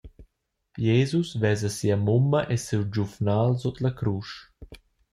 Jesus 0.79 1.33
vesa 1.39 1.69
sia 1.77 1.95
mumma 2.05 2.41
e 2.53 2.55
siu 2.65 2.81
giuvnal 2.93 3.51
sut 3.61 3.77
la 3.83 3.91
crusch. 3.99 4.35